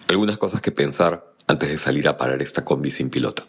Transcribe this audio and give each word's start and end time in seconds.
Algunas 0.07 0.37
cosas 0.37 0.61
que 0.61 0.71
pensar 0.71 1.25
antes 1.47 1.69
de 1.69 1.79
salir 1.79 2.07
a 2.07 2.19
parar 2.19 2.43
esta 2.43 2.63
combi 2.63 2.91
sin 2.91 3.09
piloto. 3.09 3.47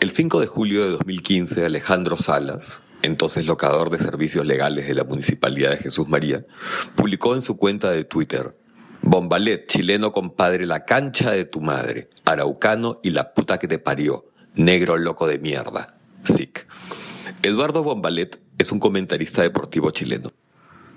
El 0.00 0.12
5 0.12 0.40
de 0.40 0.46
julio 0.46 0.82
de 0.82 0.92
2015, 0.92 1.66
Alejandro 1.66 2.16
Salas, 2.16 2.84
entonces 3.08 3.46
locador 3.46 3.90
de 3.90 3.98
servicios 3.98 4.46
legales 4.46 4.86
de 4.86 4.94
la 4.94 5.04
Municipalidad 5.04 5.70
de 5.70 5.78
Jesús 5.78 6.08
María, 6.08 6.44
publicó 6.94 7.34
en 7.34 7.42
su 7.42 7.56
cuenta 7.56 7.90
de 7.90 8.04
Twitter, 8.04 8.56
Bombalet, 9.02 9.66
chileno 9.66 10.12
compadre, 10.12 10.66
la 10.66 10.84
cancha 10.84 11.30
de 11.30 11.44
tu 11.44 11.60
madre, 11.60 12.08
araucano 12.24 13.00
y 13.02 13.10
la 13.10 13.32
puta 13.32 13.58
que 13.58 13.68
te 13.68 13.78
parió, 13.78 14.26
negro 14.54 14.96
loco 14.96 15.26
de 15.26 15.38
mierda, 15.38 15.98
sic. 16.24 16.66
Eduardo 17.42 17.82
Bombalet 17.82 18.40
es 18.58 18.72
un 18.72 18.80
comentarista 18.80 19.42
deportivo 19.42 19.90
chileno. 19.90 20.32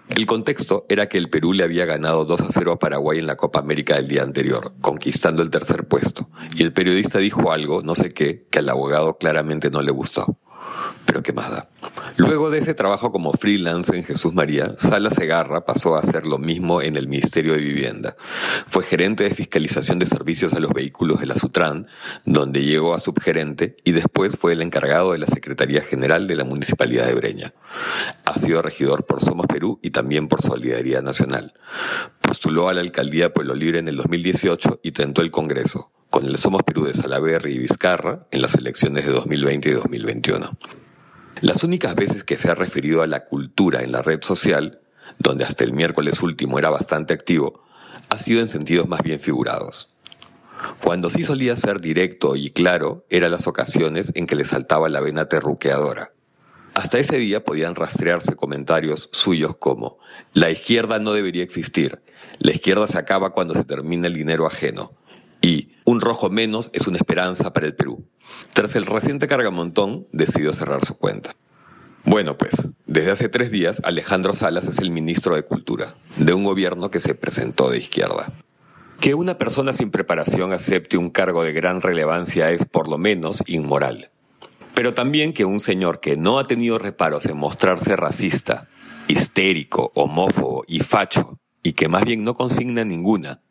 El 0.10 0.26
contexto 0.26 0.86
era 0.90 1.08
que 1.08 1.18
el 1.18 1.30
Perú 1.30 1.54
le 1.54 1.64
había 1.64 1.86
ganado 1.86 2.26
2 2.26 2.41
a 2.41 2.48
0 2.52 2.74
a 2.74 2.80
Paraguay 2.80 3.20
en 3.20 3.28
la 3.28 3.38
Copa 3.38 3.60
América 3.60 3.96
del 3.96 4.10
día 4.10 4.24
anterior, 4.24 4.74
conquistando 4.82 5.41
el 5.41 5.50
tercer 5.50 5.88
puesto, 5.88 6.30
y 6.55 6.64
el 6.64 6.74
periodista 6.74 7.20
dijo 7.20 7.54
algo, 7.54 7.82
no 7.82 7.96
sé 7.96 8.10
qué, 8.10 8.46
que 8.50 8.60
al 8.60 8.68
abogado 8.68 9.18
claramente 9.18 9.70
no 9.70 9.82
le 9.82 9.91
gustó 9.91 10.38
pero 11.05 11.22
qué 11.23 11.34
más 11.34 11.52
da. 11.52 11.70
Luego 12.18 12.50
de 12.50 12.60
ese 12.60 12.73
trabajo 12.73 13.12
como 13.12 13.34
freelance 13.34 13.96
en 13.96 14.04
Jesús 14.04 14.34
María, 14.34 14.76
Sala 14.78 15.10
Segarra 15.10 15.66
pasó 15.66 15.96
a 15.96 16.00
hacer 16.00 16.27
lo 16.27 16.38
mismo 16.38 16.82
en 16.82 16.96
el 16.96 17.07
Ministerio 17.07 17.54
de 17.54 17.60
Vivienda. 17.60 18.16
Fue 18.68 18.84
gerente 18.84 19.24
de 19.24 19.32
fiscalización 19.32 19.99
de 19.99 20.05
servicios 20.05 20.54
a 20.54 20.60
los 20.60 20.72
vehículos 20.72 21.20
de 21.20 21.26
la 21.26 21.35
Sutran, 21.35 21.88
donde 22.26 22.63
llegó 22.63 22.94
a 22.94 22.99
subgerente 22.99 23.76
y 23.84 23.91
después 23.91 24.38
fue 24.38 24.54
el 24.54 24.62
encargado 24.62 25.13
de 25.13 25.20
la 25.20 25.27
Secretaría 25.27 25.82
General 25.82 26.27
de 26.27 26.35
la 26.35 26.44
Municipalidad 26.44 27.07
de 27.07 27.16
Breña. 27.16 27.54
Ha 28.26 28.40
sido 28.40 28.62
regidor 28.62 29.05
por 29.05 29.22
Somos 29.22 29.48
Perú 29.48 29.79
y 29.82 29.91
también 29.91 30.27
por 30.27 30.41
Solidaridad 30.41 31.02
Nacional. 31.02 31.54
Postuló 32.22 32.70
a 32.70 32.74
la 32.74 32.82
alcaldía 32.82 33.34
Pueblo 33.34 33.55
Libre 33.55 33.79
en 33.79 33.88
el 33.88 33.98
2018 33.98 34.79
y 34.84 34.91
tentó 34.91 35.22
el 35.22 35.32
Congreso 35.32 35.91
con 36.10 36.26
el 36.26 36.38
Somos 36.38 36.63
Perú 36.63 36.85
de 36.85 36.94
Salaverry 36.94 37.54
y 37.54 37.60
Vizcarra 37.60 38.27
en 38.32 38.41
las 38.41 38.55
elecciones 38.55 39.05
de 39.05 39.13
2020 39.13 39.70
y 39.70 39.72
2021. 39.72 40.57
Las 41.42 41.64
únicas 41.64 41.96
veces 41.96 42.24
que 42.24 42.38
se 42.38 42.52
ha 42.52 42.56
referido 42.56 43.02
a 43.02 43.08
la 43.08 43.26
cultura 43.26 43.82
en 43.82 43.92
la 43.92 44.04
red 44.04 44.22
social, 44.22 44.80
donde 45.18 45.44
hasta 45.44 45.64
el 45.64 45.74
miércoles 45.74 46.22
último 46.22 46.60
era 46.60 46.70
bastante 46.70 47.16
activo, 47.16 47.64
ha 48.10 48.20
sido 48.20 48.42
en 48.42 48.50
sentidos 48.50 48.88
más 48.88 49.02
bien 49.02 49.20
figurados. 49.20 49.92
Cuando 50.84 51.10
sí 51.10 51.24
solía 51.24 51.56
ser 51.56 51.82
directo 51.82 52.36
y 52.36 52.52
claro, 52.52 53.08
eran 53.10 53.32
las 53.32 53.48
ocasiones 53.48 54.12
en 54.14 54.28
que 54.28 54.36
le 54.36 54.46
saltaba 54.46 54.88
la 54.88 55.02
vena 55.02 55.26
terruqueadora. 55.26 56.14
Hasta 56.76 57.00
ese 57.00 57.18
día 57.18 57.44
podían 57.44 57.74
rastrearse 57.74 58.36
comentarios 58.36 59.10
suyos 59.12 59.56
como, 59.58 59.98
la 60.34 60.52
izquierda 60.52 61.00
no 61.00 61.14
debería 61.14 61.44
existir, 61.44 62.04
la 62.38 62.52
izquierda 62.52 62.86
se 62.86 63.00
acaba 63.00 63.32
cuando 63.32 63.56
se 63.56 63.64
termina 63.64 64.06
el 64.06 64.14
dinero 64.14 64.46
ajeno, 64.46 64.94
y 65.42 65.72
un 65.86 66.02
rojo 66.02 66.30
menos 66.30 66.69
es 66.74 66.86
una 66.86 66.97
esperanza 66.97 67.52
para 67.52 67.66
el 67.66 67.75
Perú. 67.75 68.06
Tras 68.53 68.75
el 68.75 68.85
reciente 68.85 69.28
cargamontón, 69.28 70.07
decidió 70.12 70.53
cerrar 70.53 70.85
su 70.85 70.97
cuenta. 70.97 71.35
Bueno, 72.03 72.38
pues, 72.38 72.73
desde 72.88 73.12
hace 73.12 73.29
tres 73.29 73.51
días 73.51 73.81
Alejandro 73.85 74.34
Salas 74.34 74.68
es 74.68 74.79
el 74.79 74.90
ministro 74.90 75.35
de 75.35 75.44
Cultura, 75.44 75.96
de 76.18 76.34
un 76.34 76.44
gobierno 76.44 76.90
que 76.90 77.00
se 77.00 77.13
presentó 77.13 77.69
de 77.69 77.78
izquierda. 77.78 78.34
Que 79.00 79.13
una 79.13 79.38
persona 79.38 79.72
sin 79.72 79.91
preparación 79.91 80.51
acepte 80.51 80.97
un 80.97 81.09
cargo 81.09 81.44
de 81.44 81.53
gran 81.53 81.81
relevancia 81.81 82.51
es 82.51 82.66
por 82.66 82.88
lo 82.88 82.97
menos 82.97 83.44
inmoral. 83.47 84.11
Pero 84.73 84.94
también 84.94 85.33
que 85.33 85.45
un 85.45 85.59
señor 85.59 86.00
que 86.00 86.17
no 86.17 86.39
ha 86.39 86.44
tenido 86.44 86.79
reparos 86.79 87.25
en 87.27 87.38
mostrarse 87.38 87.95
racista, 87.95 88.67
histérico, 89.07 89.91
homófobo 89.95 90.63
y 90.67 90.79
facho, 90.79 91.39
y 91.63 91.73
que 91.73 91.88
más 91.88 92.03
bien 92.03 92.23
no 92.23 92.33
consigna 92.33 92.83
ninguna, 92.83 93.41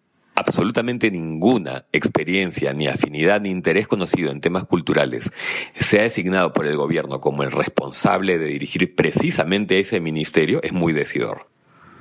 absolutamente 0.40 1.10
ninguna 1.10 1.86
experiencia, 1.92 2.72
ni 2.72 2.88
afinidad, 2.88 3.40
ni 3.40 3.50
interés 3.50 3.86
conocido 3.86 4.30
en 4.30 4.40
temas 4.40 4.64
culturales 4.64 5.32
sea 5.78 6.02
designado 6.02 6.52
por 6.52 6.66
el 6.66 6.76
gobierno 6.76 7.20
como 7.20 7.42
el 7.42 7.50
responsable 7.50 8.38
de 8.38 8.46
dirigir 8.46 8.94
precisamente 8.94 9.78
ese 9.78 10.00
ministerio 10.00 10.60
es 10.62 10.72
muy 10.72 10.92
decidor. 10.92 11.48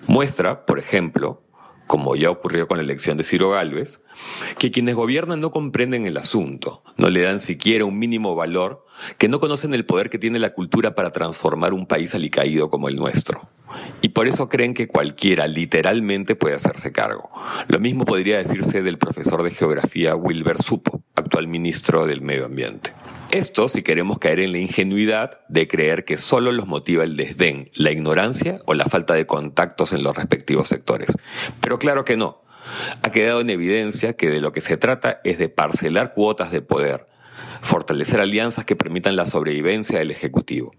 Muestra, 0.07 0.65
por 0.65 0.79
ejemplo, 0.79 1.43
como 1.89 2.15
ya 2.15 2.29
ocurrió 2.29 2.67
con 2.67 2.77
la 2.77 2.83
elección 2.83 3.17
de 3.17 3.23
Ciro 3.23 3.49
Gálvez, 3.49 4.03
que 4.59 4.69
quienes 4.69 4.93
gobiernan 4.93 5.41
no 5.41 5.49
comprenden 5.49 6.05
el 6.05 6.17
asunto, 6.17 6.83
no 6.97 7.09
le 7.09 7.21
dan 7.21 7.39
siquiera 7.39 7.83
un 7.83 7.97
mínimo 7.97 8.35
valor, 8.35 8.85
que 9.17 9.27
no 9.27 9.39
conocen 9.39 9.73
el 9.73 9.87
poder 9.87 10.11
que 10.11 10.19
tiene 10.19 10.37
la 10.37 10.53
cultura 10.53 10.93
para 10.93 11.11
transformar 11.11 11.73
un 11.73 11.87
país 11.87 12.13
alicaído 12.13 12.69
como 12.69 12.89
el 12.89 12.95
nuestro. 12.95 13.49
Y 14.03 14.09
por 14.09 14.27
eso 14.27 14.49
creen 14.49 14.75
que 14.75 14.87
cualquiera 14.87 15.47
literalmente 15.47 16.35
puede 16.35 16.53
hacerse 16.53 16.91
cargo. 16.91 17.31
Lo 17.67 17.79
mismo 17.79 18.05
podría 18.05 18.37
decirse 18.37 18.83
del 18.83 18.99
profesor 18.99 19.41
de 19.41 19.49
geografía 19.49 20.15
Wilber 20.15 20.61
Supo, 20.61 21.01
actual 21.15 21.47
ministro 21.47 22.05
del 22.05 22.21
Medio 22.21 22.45
Ambiente. 22.45 22.93
Esto 23.31 23.67
si 23.67 23.83
queremos 23.83 24.17
caer 24.17 24.39
en 24.39 24.51
la 24.53 24.57
ingenuidad 24.57 25.41
de 25.49 25.67
creer 25.67 26.03
que 26.03 26.17
solo 26.17 26.51
los 26.51 26.65
motiva 26.65 27.03
el 27.03 27.15
desdén, 27.15 27.69
la 27.75 27.91
ignorancia 27.91 28.57
o 28.65 28.73
la 28.73 28.85
falta 28.85 29.13
de 29.13 29.27
contactos 29.27 29.93
en 29.93 30.01
los 30.01 30.15
respectivos 30.15 30.67
sectores. 30.67 31.15
Pero 31.61 31.77
claro 31.77 32.05
que 32.05 32.17
no. 32.17 32.41
Ha 33.03 33.11
quedado 33.11 33.41
en 33.41 33.51
evidencia 33.51 34.13
que 34.13 34.29
de 34.29 34.41
lo 34.41 34.51
que 34.51 34.61
se 34.61 34.77
trata 34.77 35.21
es 35.23 35.37
de 35.37 35.47
parcelar 35.47 36.13
cuotas 36.15 36.51
de 36.51 36.63
poder, 36.63 37.05
fortalecer 37.61 38.19
alianzas 38.21 38.65
que 38.65 38.75
permitan 38.75 39.15
la 39.15 39.25
sobrevivencia 39.25 39.99
del 39.99 40.11
Ejecutivo. 40.11 40.71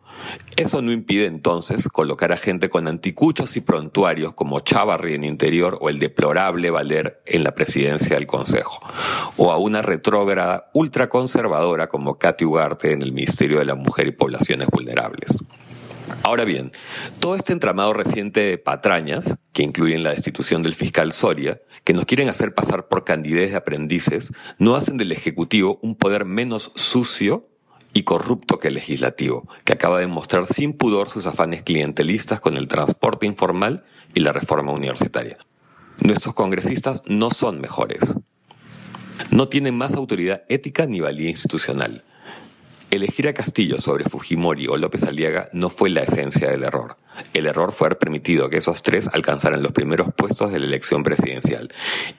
Eso 0.57 0.83
no 0.83 0.93
impide 0.93 1.27
entonces 1.27 1.89
colocar 1.89 2.33
a 2.33 2.37
gente 2.37 2.69
con 2.69 2.89
anticuchos 2.89 3.57
y 3.57 3.61
prontuarios 3.61 4.35
como 4.35 4.61
Chavarri 4.61 5.15
en 5.15 5.25
Interior 5.25 5.79
o 5.81 5.89
el 5.89 5.99
deplorable 5.99 6.71
Valer 6.71 7.23
en 7.27 7.45
la 7.45 7.55
presidencia 7.55 8.17
del 8.17 8.27
Consejo, 8.27 8.81
o 9.37 9.53
a 9.53 9.59
una 9.59 9.83
retrógrada 9.83 10.71
ultraconservadora 10.75 11.89
como 11.89 12.19
Katy 12.19 12.45
Ugarte 12.45 12.93
en 12.93 13.03
el 13.03 13.13
Ministerio 13.13 13.59
de 13.59 13.65
la 13.65 13.75
Mujer 13.75 14.09
y 14.09 14.13
Poblaciones 14.13 14.69
Vulnerables. 14.69 15.39
Ahora 16.23 16.45
bien, 16.45 16.73
todo 17.19 17.35
este 17.35 17.53
entramado 17.53 17.93
reciente 17.95 18.41
de 18.41 18.59
patrañas, 18.59 19.39
que 19.53 19.63
incluyen 19.63 20.03
la 20.03 20.11
destitución 20.11 20.63
del 20.63 20.75
fiscal 20.75 21.13
Soria, 21.13 21.61
que 21.83 21.95
nos 21.95 22.05
quieren 22.05 22.29
hacer 22.29 22.55
pasar 22.55 22.89
por 22.89 23.05
candidez 23.05 23.51
de 23.51 23.57
aprendices, 23.57 24.33
no 24.59 24.77
hacen 24.77 24.99
del 24.99 25.13
Ejecutivo 25.13 25.79
un 25.83 25.97
poder 25.97 26.27
menos 26.27 26.73
sucio 26.75 27.49
y 27.95 28.03
corrupto 28.03 28.59
que 28.59 28.69
el 28.69 28.75
legislativo, 28.75 29.49
que 29.65 29.73
acaba 29.73 29.99
de 29.99 30.07
mostrar 30.07 30.47
sin 30.47 30.75
pudor 30.75 31.09
sus 31.09 31.27
afanes 31.27 31.63
clientelistas 31.63 32.39
con 32.39 32.57
el 32.57 32.69
transporte 32.69 33.27
informal 33.27 33.85
y 34.15 34.21
la 34.21 34.33
reforma 34.33 34.73
universitaria. 34.73 35.39
Nuestros 36.01 36.35
congresistas 36.35 37.03
no 37.07 37.31
son 37.31 37.61
mejores. 37.61 38.15
No 39.31 39.49
tienen 39.49 39.77
más 39.77 39.95
autoridad 39.95 40.45
ética 40.49 40.87
ni 40.87 41.01
valía 41.01 41.31
institucional. 41.31 42.05
Elegir 42.91 43.29
a 43.29 43.35
Castillo 43.35 43.79
sobre 43.79 44.05
Fujimori 44.05 44.67
o 44.67 44.77
López 44.77 45.05
Aliaga 45.05 45.49
no 45.53 45.71
fue 45.71 45.91
la 45.91 46.03
esencia 46.03 46.51
del 46.51 46.65
error. 46.65 46.97
El 47.35 47.47
error 47.47 47.71
fue 47.71 47.87
haber 47.87 47.99
permitido 47.99 48.51
que 48.51 48.57
esos 48.57 48.83
tres 48.83 49.09
alcanzaran 49.13 49.63
los 49.63 49.71
primeros 49.71 50.09
puestos 50.13 50.51
de 50.51 50.59
la 50.59 50.67
elección 50.67 51.05
presidencial 51.05 51.73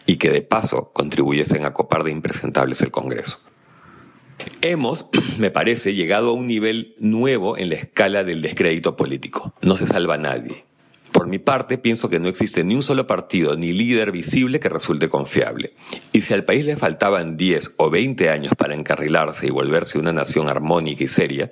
y 0.06 0.16
que 0.16 0.30
de 0.30 0.42
paso 0.42 0.92
contribuyesen 0.94 1.66
a 1.66 1.74
copar 1.74 2.06
de 2.06 2.12
impresentables 2.12 2.82
el 2.82 2.90
Congreso. 2.90 3.42
Hemos, 4.62 5.10
me 5.38 5.52
parece, 5.52 5.94
llegado 5.94 6.30
a 6.30 6.34
un 6.34 6.48
nivel 6.48 6.96
nuevo 7.00 7.58
en 7.58 7.70
la 7.70 7.76
escala 7.76 8.24
del 8.24 8.42
descrédito 8.42 8.96
político. 8.96 9.54
No 9.62 9.76
se 9.76 9.88
salva 9.88 10.18
nadie. 10.18 10.64
Por 11.22 11.28
mi 11.28 11.38
parte, 11.38 11.78
pienso 11.78 12.10
que 12.10 12.20
no 12.20 12.30
existe 12.30 12.64
ni 12.64 12.74
un 12.74 12.82
solo 12.82 13.06
partido 13.06 13.56
ni 13.56 13.74
líder 13.74 14.12
visible 14.12 14.60
que 14.60 14.70
resulte 14.70 15.08
confiable. 15.08 15.76
Y 16.14 16.22
si 16.22 16.34
al 16.34 16.46
país 16.46 16.66
le 16.66 16.78
faltaban 16.78 17.38
10 17.38 17.76
o 17.78 17.92
20 17.92 18.32
años 18.32 18.54
para 18.58 18.74
encarrilarse 18.74 19.46
y 19.46 19.52
volverse 19.52 20.00
una 20.00 20.14
nación 20.14 20.50
armónica 20.50 21.04
y 21.04 21.08
seria, 21.08 21.52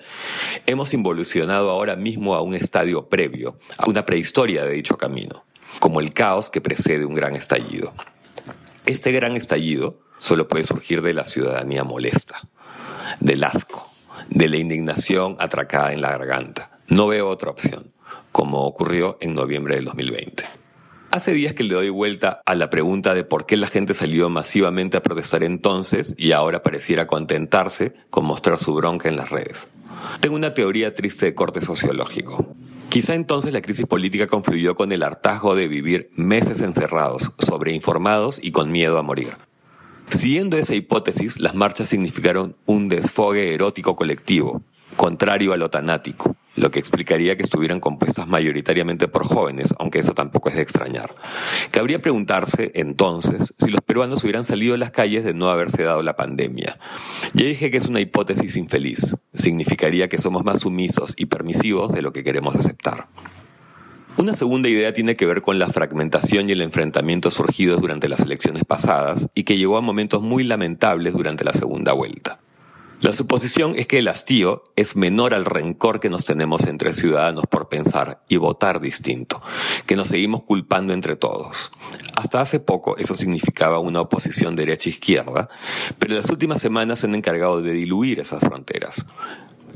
hemos 0.65 0.95
involucionado 0.95 1.69
ahora 1.69 1.95
mismo 1.95 2.33
a 2.33 2.41
un 2.41 2.55
estadio 2.55 3.09
previo, 3.09 3.59
a 3.77 3.87
una 3.87 4.07
prehistoria 4.07 4.65
de 4.65 4.73
dicho 4.73 4.97
camino, 4.97 5.45
como 5.79 5.99
el 5.99 6.13
caos 6.13 6.49
que 6.49 6.61
precede 6.61 7.05
un 7.05 7.13
gran 7.13 7.35
estallido. 7.35 7.93
Este 8.87 9.11
gran 9.11 9.35
estallido 9.35 9.99
solo 10.17 10.47
puede 10.47 10.63
surgir 10.63 11.03
de 11.03 11.13
la 11.13 11.25
ciudadanía 11.25 11.83
molesta, 11.83 12.41
del 13.19 13.43
asco, 13.43 13.87
de 14.29 14.47
la 14.47 14.57
indignación 14.57 15.35
atracada 15.37 15.93
en 15.93 16.01
la 16.01 16.09
garganta. 16.09 16.79
No 16.87 17.05
veo 17.05 17.29
otra 17.29 17.51
opción 17.51 17.91
como 18.31 18.65
ocurrió 18.65 19.17
en 19.21 19.35
noviembre 19.35 19.75
del 19.75 19.85
2020. 19.85 20.43
Hace 21.11 21.33
días 21.33 21.53
que 21.53 21.63
le 21.63 21.73
doy 21.73 21.89
vuelta 21.89 22.41
a 22.45 22.53
la 22.53 22.69
pregunta 22.69 23.15
de 23.15 23.23
por 23.23 23.47
qué 23.47 23.57
la 23.57 23.65
gente 23.67 23.95
salió 23.95 24.29
masivamente 24.29 24.95
a 24.95 25.01
protestar 25.01 25.43
entonces 25.43 26.13
y 26.17 26.33
ahora 26.33 26.61
pareciera 26.61 27.07
contentarse 27.07 27.95
con 28.11 28.25
mostrar 28.25 28.59
su 28.59 28.75
bronca 28.75 29.09
en 29.09 29.15
las 29.15 29.31
redes. 29.31 29.69
Tengo 30.19 30.35
una 30.35 30.53
teoría 30.53 30.93
triste 30.93 31.25
de 31.25 31.33
corte 31.33 31.61
sociológico. 31.61 32.53
Quizá 32.89 33.15
entonces 33.15 33.53
la 33.53 33.61
crisis 33.61 33.87
política 33.87 34.27
confluyó 34.27 34.75
con 34.75 34.91
el 34.91 35.01
hartazgo 35.01 35.55
de 35.55 35.67
vivir 35.67 36.09
meses 36.13 36.61
encerrados, 36.61 37.33
sobreinformados 37.39 38.39
y 38.43 38.51
con 38.51 38.71
miedo 38.71 38.99
a 38.99 39.03
morir. 39.03 39.29
Siguiendo 40.09 40.57
esa 40.57 40.75
hipótesis, 40.75 41.39
las 41.39 41.53
marchas 41.53 41.87
significaron 41.87 42.55
un 42.65 42.89
desfogue 42.89 43.53
erótico 43.53 43.95
colectivo, 43.95 44.63
contrario 44.95 45.53
a 45.53 45.57
lo 45.57 45.69
tanático, 45.69 46.35
lo 46.59 46.71
que 46.71 46.79
explicaría 46.79 47.35
que 47.35 47.43
estuvieran 47.43 47.79
compuestas 47.79 48.27
mayoritariamente 48.27 49.07
por 49.07 49.25
jóvenes, 49.25 49.73
aunque 49.79 49.99
eso 49.99 50.13
tampoco 50.13 50.49
es 50.49 50.55
de 50.55 50.61
extrañar. 50.61 51.15
Cabría 51.71 52.01
preguntarse, 52.01 52.71
entonces, 52.75 53.53
si 53.57 53.71
los 53.71 53.81
peruanos 53.81 54.23
hubieran 54.23 54.45
salido 54.45 54.75
a 54.75 54.77
las 54.77 54.91
calles 54.91 55.23
de 55.23 55.33
no 55.33 55.49
haberse 55.49 55.83
dado 55.83 56.03
la 56.03 56.15
pandemia. 56.15 56.77
Ya 57.33 57.45
dije 57.45 57.71
que 57.71 57.77
es 57.77 57.87
una 57.87 57.99
hipótesis 57.99 58.57
infeliz. 58.57 59.15
Significaría 59.33 60.09
que 60.09 60.17
somos 60.17 60.43
más 60.43 60.61
sumisos 60.61 61.15
y 61.17 61.25
permisivos 61.25 61.93
de 61.93 62.01
lo 62.01 62.11
que 62.13 62.23
queremos 62.23 62.55
aceptar. 62.55 63.07
Una 64.17 64.33
segunda 64.33 64.67
idea 64.67 64.91
tiene 64.91 65.15
que 65.15 65.25
ver 65.25 65.41
con 65.41 65.59
la 65.59 65.69
fragmentación 65.69 66.49
y 66.49 66.51
el 66.51 66.61
enfrentamiento 66.61 67.31
surgidos 67.31 67.79
durante 67.79 68.09
las 68.09 68.19
elecciones 68.19 68.65
pasadas 68.65 69.29
y 69.33 69.43
que 69.43 69.57
llegó 69.57 69.77
a 69.77 69.81
momentos 69.81 70.21
muy 70.21 70.43
lamentables 70.43 71.13
durante 71.13 71.45
la 71.45 71.53
segunda 71.53 71.93
vuelta. 71.93 72.41
La 73.01 73.13
suposición 73.13 73.75
es 73.77 73.87
que 73.87 73.99
el 73.99 74.09
hastío 74.09 74.63
es 74.75 74.97
menor 74.97 75.33
al 75.33 75.45
rencor 75.45 76.01
que 76.01 76.09
nos 76.09 76.25
tenemos 76.25 76.67
entre 76.67 76.93
ciudadanos 76.93 77.45
por 77.49 77.69
pensar 77.69 78.23
y 78.27 78.35
votar 78.35 78.81
distinto, 78.81 79.41
que 79.85 79.95
nos 79.95 80.09
seguimos 80.09 80.43
culpando 80.43 80.91
entre 80.91 81.15
todos. 81.15 81.71
Hasta 82.15 82.41
hace 82.41 82.59
poco 82.59 82.97
eso 82.97 83.15
significaba 83.15 83.79
una 83.79 84.01
oposición 84.01 84.57
derecha-izquierda, 84.57 85.47
pero 85.97 86.15
las 86.15 86.29
últimas 86.29 86.59
semanas 86.59 86.99
se 86.99 87.07
han 87.07 87.15
encargado 87.15 87.61
de 87.61 87.71
diluir 87.71 88.19
esas 88.19 88.41
fronteras. 88.41 89.05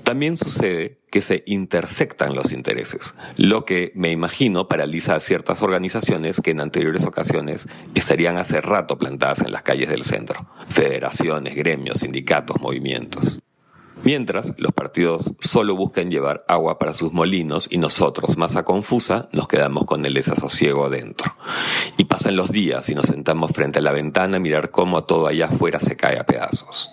También 0.04 0.36
sucede 0.36 1.00
que 1.10 1.22
se 1.22 1.44
intersectan 1.46 2.36
los 2.36 2.52
intereses, 2.52 3.16
lo 3.38 3.66
que, 3.66 3.92
me 3.96 4.12
imagino, 4.12 4.68
paraliza 4.68 5.16
a 5.16 5.20
ciertas 5.20 5.62
organizaciones 5.62 6.42
que 6.42 6.52
en 6.52 6.60
anteriores 6.60 7.06
ocasiones 7.06 7.68
estarían 7.96 8.38
hace 8.38 8.60
rato 8.60 8.98
plantadas 8.98 9.42
en 9.42 9.52
las 9.52 9.62
calles 9.62 9.90
del 9.90 10.04
centro, 10.04 10.48
federaciones, 10.68 11.56
gremios, 11.56 12.00
sindicatos, 12.00 12.60
movimientos. 12.60 13.40
Mientras, 14.04 14.54
los 14.58 14.74
partidos 14.74 15.34
solo 15.40 15.76
buscan 15.76 16.12
llevar 16.12 16.44
agua 16.50 16.78
para 16.78 16.94
sus 16.94 17.14
molinos 17.14 17.70
y 17.72 17.78
nosotros, 17.78 18.38
masa 18.38 18.66
confusa, 18.66 19.30
nos 19.32 19.48
quedamos 19.48 19.86
con 19.86 20.06
el 20.06 20.14
desasosiego 20.14 20.86
adentro. 20.86 21.36
Y 21.98 22.04
pasan 22.06 22.36
los 22.36 22.52
días 22.52 22.90
y 22.90 22.96
nos 22.96 23.06
sentamos 23.06 23.52
frente 23.52 23.80
a 23.80 23.82
la 23.82 23.94
ventana 23.94 24.38
a 24.38 24.40
mirar 24.42 24.72
cómo 24.72 25.06
todo 25.06 25.28
allá 25.28 25.46
afuera 25.46 25.80
se 25.80 25.96
cae 25.96 26.20
a 26.20 26.26
pedazos. 26.26 26.92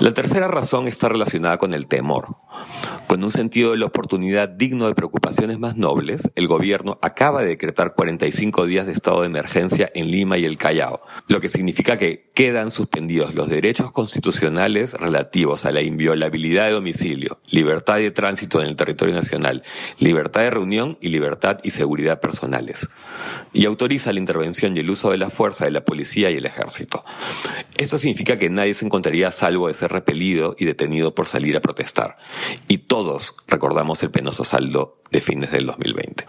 La 0.00 0.14
tercera 0.14 0.48
razón 0.48 0.86
está 0.86 1.08
relacionada 1.08 1.58
con 1.58 1.74
el 1.74 1.86
temor. 1.86 2.36
Con 3.08 3.24
un 3.24 3.30
sentido 3.30 3.70
de 3.70 3.78
la 3.78 3.86
oportunidad 3.86 4.50
digno 4.50 4.86
de 4.86 4.94
preocupaciones 4.94 5.58
más 5.58 5.78
nobles, 5.78 6.30
el 6.34 6.46
gobierno 6.46 6.98
acaba 7.00 7.40
de 7.40 7.48
decretar 7.48 7.94
45 7.94 8.66
días 8.66 8.84
de 8.84 8.92
estado 8.92 9.22
de 9.22 9.28
emergencia 9.28 9.90
en 9.94 10.10
Lima 10.10 10.36
y 10.36 10.44
el 10.44 10.58
Callao, 10.58 11.00
lo 11.26 11.40
que 11.40 11.48
significa 11.48 11.96
que 11.96 12.28
quedan 12.34 12.70
suspendidos 12.70 13.34
los 13.34 13.48
derechos 13.48 13.92
constitucionales 13.92 14.92
relativos 14.92 15.64
a 15.64 15.72
la 15.72 15.80
inviolabilidad 15.80 16.66
de 16.66 16.72
domicilio, 16.72 17.40
libertad 17.50 17.96
de 17.96 18.10
tránsito 18.10 18.60
en 18.60 18.68
el 18.68 18.76
territorio 18.76 19.14
nacional, 19.14 19.62
libertad 19.98 20.42
de 20.42 20.50
reunión 20.50 20.98
y 21.00 21.08
libertad 21.08 21.60
y 21.62 21.70
seguridad 21.70 22.20
personales. 22.20 22.90
Y 23.54 23.64
autoriza 23.64 24.12
la 24.12 24.18
intervención 24.18 24.76
y 24.76 24.80
el 24.80 24.90
uso 24.90 25.12
de 25.12 25.16
la 25.16 25.30
fuerza 25.30 25.64
de 25.64 25.70
la 25.70 25.82
policía 25.82 26.30
y 26.30 26.36
el 26.36 26.44
ejército. 26.44 27.04
Eso 27.78 27.96
significa 27.96 28.38
que 28.38 28.50
nadie 28.50 28.74
se 28.74 28.84
encontraría 28.84 29.32
salvo 29.32 29.68
de 29.68 29.74
ser 29.74 29.92
repelido 29.92 30.54
y 30.58 30.66
detenido 30.66 31.14
por 31.14 31.26
salir 31.26 31.56
a 31.56 31.60
protestar. 31.60 32.18
Y 32.68 32.78
todos 32.98 33.36
recordamos 33.46 34.02
el 34.02 34.10
penoso 34.10 34.42
saldo 34.42 34.98
de 35.12 35.20
fines 35.20 35.52
del 35.52 35.66
2020. 35.66 36.26